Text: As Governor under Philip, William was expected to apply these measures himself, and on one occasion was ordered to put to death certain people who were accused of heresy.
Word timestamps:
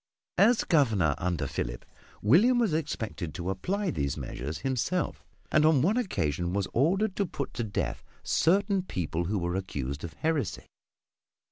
As 0.39 0.63
Governor 0.63 1.13
under 1.19 1.45
Philip, 1.45 1.85
William 2.23 2.57
was 2.57 2.73
expected 2.73 3.35
to 3.35 3.51
apply 3.51 3.91
these 3.91 4.17
measures 4.17 4.57
himself, 4.65 5.23
and 5.51 5.63
on 5.63 5.83
one 5.83 5.95
occasion 5.95 6.53
was 6.53 6.67
ordered 6.73 7.15
to 7.17 7.25
put 7.27 7.53
to 7.53 7.63
death 7.63 8.03
certain 8.23 8.81
people 8.81 9.25
who 9.25 9.37
were 9.37 9.53
accused 9.55 10.03
of 10.03 10.13
heresy. 10.13 10.65